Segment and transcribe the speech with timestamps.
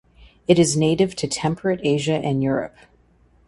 [0.47, 2.75] It is native to temperate Asia and Europe.